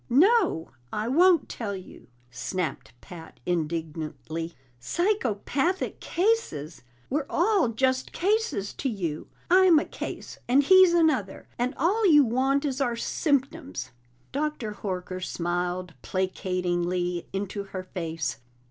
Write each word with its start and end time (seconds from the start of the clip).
"No, 0.09 0.71
I 0.91 1.07
won't 1.07 1.47
tell 1.47 1.75
you!" 1.75 2.07
snapped 2.31 2.91
Pat 3.01 3.39
indignantly. 3.45 4.55
"Psychopathic 4.79 5.99
cases! 5.99 6.81
We're 7.07 7.27
all 7.29 7.67
just 7.67 8.11
cases 8.11 8.73
to 8.79 8.89
you. 8.89 9.27
I'm 9.51 9.77
a 9.77 9.85
case 9.85 10.39
and 10.47 10.63
he's 10.63 10.95
another, 10.95 11.47
and 11.59 11.75
all 11.77 12.03
you 12.07 12.23
want 12.23 12.65
is 12.65 12.81
our 12.81 12.95
symptoms!" 12.95 13.91
Doctor 14.31 14.73
Horker 14.81 15.23
smiled 15.23 15.93
placatingly 16.01 17.27
into 17.31 17.65
her 17.65 17.83
face. 17.83 18.39